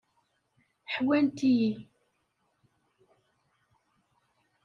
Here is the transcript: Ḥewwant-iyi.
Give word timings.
Ḥewwant-iyi. 0.93 1.71